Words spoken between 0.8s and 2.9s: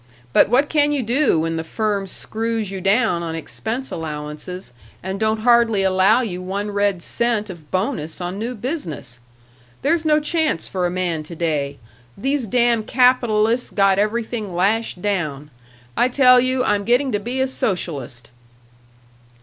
you do when the firm screws you